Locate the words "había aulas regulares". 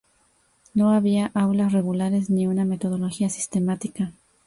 0.89-2.31